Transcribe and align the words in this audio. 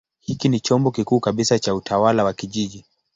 Hiki 0.19 0.49
ni 0.49 0.59
chombo 0.59 0.91
kikuu 0.91 1.19
kabisa 1.19 1.59
cha 1.59 1.75
utawala 1.75 2.23
wa 2.23 2.33
kijiji. 2.33 2.85